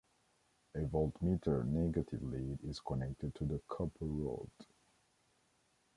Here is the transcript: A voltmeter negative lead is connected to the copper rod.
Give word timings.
A 0.73 0.79
voltmeter 0.83 1.63
negative 1.63 2.23
lead 2.23 2.57
is 2.63 2.79
connected 2.79 3.35
to 3.35 3.45
the 3.45 3.61
copper 3.69 4.05
rod. 4.05 4.49